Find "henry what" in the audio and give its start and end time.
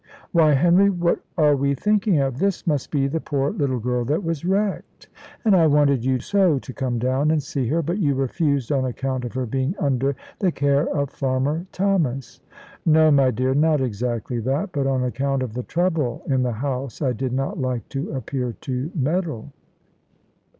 0.53-1.19